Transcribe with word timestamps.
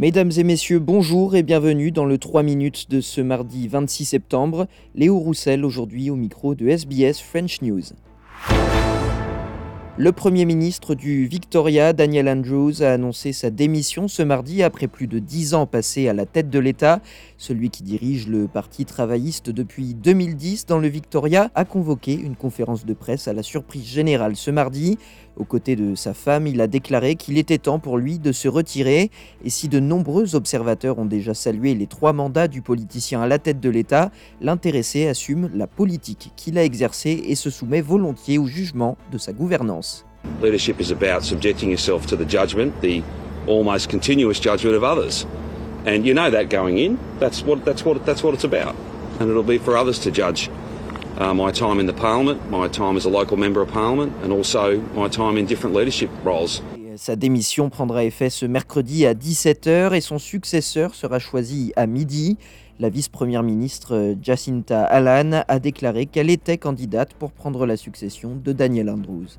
Mesdames 0.00 0.30
et 0.36 0.44
messieurs, 0.44 0.78
bonjour 0.78 1.34
et 1.34 1.42
bienvenue 1.42 1.90
dans 1.90 2.04
le 2.04 2.18
3 2.18 2.44
minutes 2.44 2.88
de 2.88 3.00
ce 3.00 3.20
mardi 3.20 3.66
26 3.66 4.04
septembre. 4.04 4.68
Léo 4.94 5.18
Roussel 5.18 5.64
aujourd'hui 5.64 6.08
au 6.08 6.14
micro 6.14 6.54
de 6.54 6.68
SBS 6.68 7.20
French 7.20 7.62
News. 7.62 7.82
Le 10.00 10.12
Premier 10.12 10.44
ministre 10.44 10.94
du 10.94 11.26
Victoria, 11.26 11.92
Daniel 11.92 12.28
Andrews, 12.28 12.84
a 12.84 12.92
annoncé 12.92 13.32
sa 13.32 13.50
démission 13.50 14.06
ce 14.06 14.22
mardi 14.22 14.62
après 14.62 14.86
plus 14.86 15.08
de 15.08 15.18
dix 15.18 15.54
ans 15.54 15.66
passés 15.66 16.06
à 16.06 16.12
la 16.12 16.24
tête 16.24 16.48
de 16.48 16.60
l'État. 16.60 17.00
Celui 17.36 17.68
qui 17.68 17.82
dirige 17.82 18.28
le 18.28 18.46
Parti 18.46 18.84
travailliste 18.84 19.50
depuis 19.50 19.94
2010 19.94 20.66
dans 20.66 20.78
le 20.78 20.86
Victoria 20.86 21.50
a 21.56 21.64
convoqué 21.64 22.14
une 22.14 22.36
conférence 22.36 22.86
de 22.86 22.94
presse 22.94 23.26
à 23.26 23.32
la 23.32 23.42
surprise 23.42 23.86
générale 23.86 24.36
ce 24.36 24.52
mardi. 24.52 24.98
Aux 25.38 25.44
côtés 25.44 25.76
de 25.76 25.94
sa 25.94 26.14
femme, 26.14 26.48
il 26.48 26.60
a 26.60 26.66
déclaré 26.66 27.14
qu'il 27.14 27.38
était 27.38 27.58
temps 27.58 27.78
pour 27.78 27.96
lui 27.96 28.18
de 28.18 28.32
se 28.32 28.48
retirer. 28.48 29.10
Et 29.44 29.50
si 29.50 29.68
de 29.68 29.78
nombreux 29.78 30.34
observateurs 30.34 30.98
ont 30.98 31.04
déjà 31.04 31.32
salué 31.32 31.74
les 31.74 31.86
trois 31.86 32.12
mandats 32.12 32.48
du 32.48 32.60
politicien 32.60 33.22
à 33.22 33.28
la 33.28 33.38
tête 33.38 33.60
de 33.60 33.70
l'État, 33.70 34.10
l'intéressé 34.40 35.06
assume 35.06 35.48
la 35.54 35.68
politique 35.68 36.32
qu'il 36.34 36.58
a 36.58 36.64
exercée 36.64 37.22
et 37.24 37.36
se 37.36 37.50
soumet 37.50 37.80
volontiers 37.80 38.38
au 38.38 38.46
jugement 38.46 38.98
de 39.12 39.18
sa 39.18 39.32
gouvernance. 39.32 40.04
Leadership 40.42 40.80
is 40.80 40.90
about 40.90 41.22
subjecting 41.22 41.70
yourself 41.70 42.04
to 42.06 42.16
the 42.16 42.28
judgment, 42.28 42.72
the 42.82 43.02
almost 43.46 43.88
continuous 43.88 44.40
judgment 44.40 44.74
of 44.74 44.82
others. 44.82 45.24
And 45.86 46.04
you 46.04 46.14
know 46.14 46.30
that 46.30 46.50
going 46.50 46.78
in. 46.78 46.98
That's 47.20 47.44
what, 47.44 47.64
that's 47.64 47.84
what, 47.84 48.04
that's 48.04 48.24
what 48.24 48.34
it's 48.34 48.44
about. 48.44 48.74
And 49.20 49.30
it'll 49.30 49.44
be 49.44 49.58
for 49.58 49.76
others 49.76 50.00
to 50.00 50.10
judge 50.10 50.50
my 51.34 51.52
time 51.52 51.80
in 51.80 51.86
the 51.86 51.92
parliament, 51.92 52.38
my 52.50 52.68
time 52.68 52.96
as 52.96 53.04
a 53.04 53.10
local 53.10 53.36
member 53.36 53.60
of 53.60 53.68
parliament, 53.68 54.12
and 54.22 54.32
also 54.32 54.80
my 54.94 55.08
time 55.08 55.36
in 55.36 55.46
different 55.46 55.74
leadership 55.74 56.10
roles. 56.24 56.62
Sa 56.96 57.14
démission 57.14 57.70
prendra 57.70 58.02
effet 58.02 58.28
ce 58.28 58.44
mercredi 58.44 59.06
à 59.06 59.14
17h 59.14 59.94
et 59.94 60.00
son 60.00 60.18
successeur 60.18 60.96
sera 60.96 61.20
choisi 61.20 61.72
à 61.76 61.86
midi. 61.86 62.38
La 62.80 62.88
vice-première 62.88 63.44
ministre 63.44 63.94
euh, 63.94 64.14
Jacinta 64.20 64.82
Allan 64.84 65.42
a 65.46 65.58
déclaré 65.60 66.06
qu'elle 66.06 66.28
était 66.28 66.58
candidate 66.58 67.14
pour 67.14 67.30
prendre 67.30 67.66
la 67.66 67.76
succession 67.76 68.34
de 68.34 68.52
Daniel 68.52 68.90
Andrews. 68.90 69.38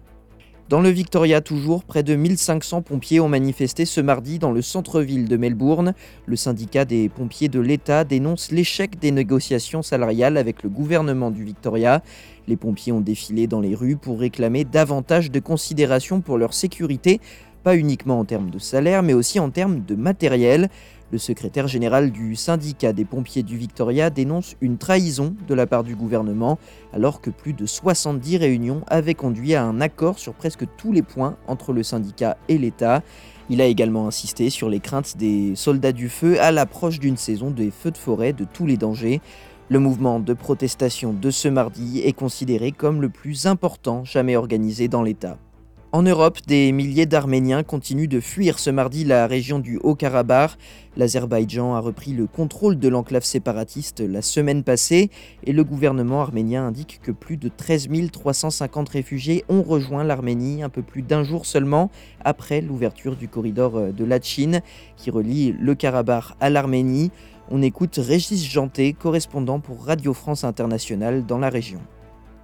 Dans 0.70 0.82
le 0.82 0.90
Victoria 0.90 1.42
toujours, 1.42 1.84
près 1.84 2.04
de 2.04 2.16
1500 2.16 2.84
pompiers 2.84 3.20
ont 3.20 3.28
manifesté 3.28 3.86
ce 3.86 4.02
mardi 4.02 4.38
dans 4.38 4.52
le 4.52 4.62
centre-ville 4.62 5.28
de 5.28 5.36
Melbourne. 5.36 5.96
Le 6.28 6.36
syndicat 6.36 6.86
des 6.86 7.10
pompiers 7.10 7.50
de 7.50 7.60
l'État 7.60 8.04
dénonce 8.04 8.52
l'échec 8.52 9.00
des 9.00 9.10
négociations 9.10 9.82
salariales 9.82 10.38
avec 10.38 10.62
le 10.62 10.70
gouvernement 10.70 11.32
du 11.32 11.44
Victoria. 11.44 12.04
Les 12.48 12.56
pompiers 12.56 12.92
ont 12.92 13.02
défilé 13.02 13.48
dans 13.48 13.62
les 13.62 13.74
rues 13.74 13.96
pour 13.96 14.20
réclamer 14.20 14.64
davantage 14.64 15.32
de 15.32 15.40
considération 15.40 16.22
pour 16.22 16.38
leur 16.38 16.54
sécurité, 16.54 17.20
pas 17.64 17.76
uniquement 17.78 18.20
en 18.20 18.26
termes 18.26 18.50
de 18.50 18.60
salaire, 18.60 19.04
mais 19.04 19.14
aussi 19.14 19.40
en 19.40 19.50
termes 19.50 19.82
de 19.82 19.96
matériel. 19.96 20.70
Le 21.12 21.18
secrétaire 21.18 21.68
général 21.68 22.12
du 22.12 22.36
syndicat 22.36 22.94
des 22.94 23.04
pompiers 23.04 23.42
du 23.42 23.58
Victoria 23.58 24.12
dénonce 24.12 24.56
une 24.62 24.78
trahison 24.78 25.36
de 25.48 25.56
la 25.56 25.66
part 25.66 25.84
du 25.84 25.96
gouvernement, 25.96 26.60
alors 26.94 27.20
que 27.20 27.32
plus 27.32 27.54
de 27.54 27.66
70 27.66 28.38
réunions 28.38 28.82
avaient 28.88 29.16
conduit 29.16 29.56
à 29.56 29.64
un 29.64 29.82
accord 29.82 30.20
sur 30.20 30.34
presque 30.34 30.66
tous 30.78 30.92
les 30.92 31.02
points 31.02 31.36
entre 31.48 31.74
le 31.74 31.82
syndicat 31.82 32.38
et 32.48 32.60
l'État. 32.60 33.02
Il 33.50 33.60
a 33.60 33.66
également 33.66 34.06
insisté 34.06 34.52
sur 34.52 34.70
les 34.70 34.80
craintes 34.80 35.18
des 35.18 35.56
soldats 35.56 35.94
du 35.94 36.10
feu 36.10 36.40
à 36.40 36.52
l'approche 36.52 37.00
d'une 37.00 37.18
saison 37.18 37.50
des 37.50 37.72
feux 37.72 37.92
de 37.92 37.98
forêt 37.98 38.32
de 38.32 38.46
tous 38.46 38.68
les 38.68 38.78
dangers. 38.78 39.20
Le 39.70 39.80
mouvement 39.80 40.20
de 40.20 40.34
protestation 40.34 41.14
de 41.14 41.32
ce 41.32 41.48
mardi 41.48 42.02
est 42.02 42.14
considéré 42.14 42.72
comme 42.72 43.02
le 43.02 43.10
plus 43.10 43.48
important 43.48 44.04
jamais 44.04 44.36
organisé 44.36 44.88
dans 44.88 45.02
l'État. 45.02 45.40
En 45.92 46.04
Europe, 46.04 46.38
des 46.46 46.72
milliers 46.72 47.08
d'Arméniens 47.08 47.64
continuent 47.64 48.08
de 48.08 48.20
fuir 48.20 48.60
ce 48.60 48.70
mardi 48.70 49.06
la 49.06 49.26
région 49.26 49.58
du 49.58 49.80
Haut-Karabakh. 49.82 50.52
L'Azerbaïdjan 50.96 51.74
a 51.74 51.80
repris 51.80 52.14
le 52.14 52.28
contrôle 52.28 52.78
de 52.78 52.88
l'enclave 52.88 53.24
séparatiste 53.24 54.02
la 54.02 54.22
semaine 54.22 54.62
passée 54.62 55.10
et 55.46 55.52
le 55.52 55.64
gouvernement 55.64 56.22
arménien 56.22 56.68
indique 56.68 57.00
que 57.02 57.12
plus 57.12 57.38
de 57.38 57.50
13 57.50 57.90
350 58.12 58.88
réfugiés 58.88 59.44
ont 59.50 59.64
rejoint 59.64 60.04
l'Arménie 60.04 60.62
un 60.62 60.70
peu 60.70 60.84
plus 60.84 61.02
d'un 61.02 61.24
jour 61.24 61.48
seulement 61.48 61.90
après 62.24 62.62
l'ouverture 62.62 63.16
du 63.16 63.28
corridor 63.28 63.92
de 63.92 64.06
Lachin 64.06 64.60
qui 64.96 65.10
relie 65.10 65.56
le 65.60 65.74
Karabakh 65.74 66.36
à 66.40 66.52
l'Arménie. 66.52 67.10
On 67.50 67.64
écoute 67.64 68.00
Régis 68.00 68.48
Janté, 68.48 68.94
correspondant 68.94 69.60
pour 69.60 69.86
Radio 69.86 70.14
France 70.14 70.44
Internationale 70.44 71.26
dans 71.26 71.40
la 71.40 71.50
région. 71.50 71.80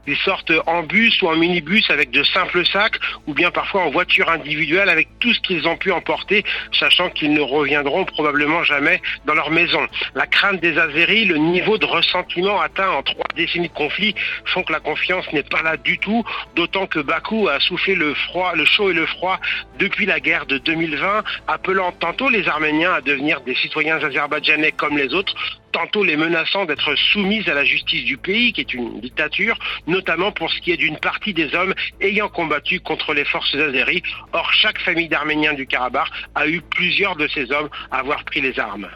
Ils 0.08 0.18
sortent 0.18 0.52
en 0.66 0.84
bus 0.84 1.22
ou 1.22 1.28
en 1.28 1.36
minibus 1.36 1.90
avec 1.90 2.12
de 2.12 2.24
simples 2.24 2.66
sacs 2.66 3.00
ou 3.28 3.34
bien 3.34 3.52
parfois 3.52 3.84
en 3.84 3.90
voiture 3.90 4.30
individuelle 4.30 4.90
avec 4.90 5.08
tout 5.20 5.34
ce 5.34 5.40
qu'ils 5.42 5.68
ont 5.68 5.78
pu 5.78 5.92
emporter, 5.92 6.44
sachant 6.78 7.10
qu'ils 7.10 7.34
ne 7.34 7.42
reviendront 7.42 8.06
probablement 8.06 8.64
jamais 8.64 9.02
dans 9.26 9.34
leur 9.34 9.52
maison. 9.52 9.86
La 10.14 10.28
crainte 10.28 10.62
des 10.62 10.78
Azéris, 10.78 11.26
le 11.26 11.38
niveau 11.38 11.78
de 11.78 11.86
ressentiment 11.86 12.60
atteint 12.62 12.90
en 12.90 13.04
trois 13.04 13.26
décennies 13.36 13.70
de 13.70 13.74
conflit 13.74 14.16
font 14.46 14.64
que 14.64 14.72
la 14.72 14.80
confiance 14.80 15.32
n'est 15.34 15.44
pas 15.44 15.62
là 15.62 15.78
du 15.78 15.98
tout, 15.98 16.24
d'autant 16.56 16.88
que 16.88 17.00
Bakou 17.00 17.48
a 17.48 17.60
soufflé 17.60 17.96
le 17.96 18.14
chaud 18.66 18.92
et 18.92 18.94
le 18.94 19.06
froid 19.06 19.40
depuis 19.80 20.06
la 20.06 20.20
guerre 20.20 20.46
de 20.46 20.58
2020, 20.58 21.24
appelant 21.48 21.92
tantôt 21.94 22.30
les 22.30 22.48
Arméniens 22.48 22.94
à 22.94 23.02
devenir 23.02 23.42
des 23.42 23.56
citoyens 23.56 24.04
azerbaïdjanais 24.04 24.72
comme 24.72 24.98
les 24.98 25.14
autres, 25.14 25.36
tantôt 25.76 26.06
les 26.06 26.16
menaçant 26.16 26.64
d'être 26.64 26.96
soumises 26.96 27.50
à 27.50 27.54
la 27.54 27.66
justice 27.66 28.06
du 28.06 28.16
pays, 28.16 28.54
qui 28.54 28.62
est 28.62 28.74
une 28.74 29.02
dictature, 29.02 29.60
notamment 29.88 30.32
pour 30.32 30.50
ce 30.50 30.62
qui 30.62 30.72
est 30.72 30.78
d'une 30.78 30.98
partie 30.98 31.34
des 31.34 31.54
hommes 31.54 31.74
ayant 32.00 32.30
combattu 32.30 32.80
contre 32.80 33.14
les 33.14 33.26
forces 33.26 33.54
azéries. 33.54 34.02
Or, 34.32 34.54
chaque 34.54 34.80
famille 34.80 35.10
d'Arméniens 35.10 35.54
du 35.54 35.68
Karabakh 35.68 36.08
a 36.34 36.48
eu 36.48 36.62
plusieurs 36.62 37.18
de 37.18 37.28
ces 37.28 37.52
hommes 37.52 37.68
à 37.92 38.00
avoir 38.00 38.24
pris 38.24 38.40
les 38.40 38.58
armes. 38.58 38.88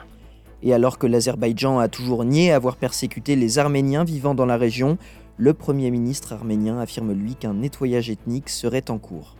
Et 0.64 0.74
alors 0.74 0.98
que 0.98 1.08
l'Azerbaïdjan 1.08 1.80
a 1.80 1.90
toujours 1.90 2.24
nié 2.24 2.54
avoir 2.54 2.78
persécuté 2.78 3.36
les 3.36 3.60
Arméniens 3.60 4.06
vivant 4.06 4.34
dans 4.34 4.46
la 4.46 4.56
région, 4.56 4.98
le 5.36 5.54
Premier 5.54 5.92
ministre 5.92 6.32
arménien 6.32 6.80
affirme 6.80 7.12
lui 7.12 7.36
qu'un 7.36 7.56
nettoyage 7.56 8.10
ethnique 8.10 8.48
serait 8.48 8.90
en 8.90 9.00
cours. 9.00 9.36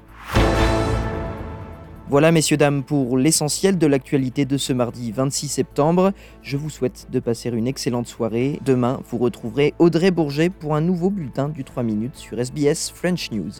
Voilà, 2.10 2.32
messieurs, 2.32 2.58
dames, 2.58 2.82
pour 2.82 3.20
l'essentiel 3.20 3.78
de 3.78 3.86
l'actualité 3.86 4.46
de 4.46 4.58
ce 4.58 4.74
mardi 4.74 5.12
26 5.12 5.48
septembre. 5.48 6.12
Je 6.42 6.58
vous 6.58 6.72
souhaite 6.72 7.06
de 7.12 7.20
passer 7.20 7.50
une 7.50 7.68
excellente 7.68 8.08
soirée. 8.08 8.60
Demain, 8.66 9.00
vous 9.12 9.20
retrouverez 9.20 9.76
Audrey 9.78 10.10
Bourget 10.10 10.50
pour 10.50 10.74
un 10.76 10.82
nouveau 10.82 11.12
bulletin 11.12 11.50
du 11.50 11.64
3 11.64 11.84
minutes 11.84 12.16
sur 12.16 12.40
SBS 12.40 12.92
French 12.92 13.30
News. 13.30 13.52